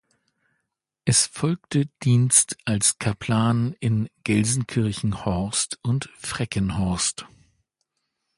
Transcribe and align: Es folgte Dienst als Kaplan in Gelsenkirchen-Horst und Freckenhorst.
Es 1.05 1.27
folgte 1.27 1.85
Dienst 2.01 2.57
als 2.65 2.97
Kaplan 2.97 3.73
in 3.79 4.09
Gelsenkirchen-Horst 4.23 5.77
und 5.83 6.09
Freckenhorst. 6.17 7.27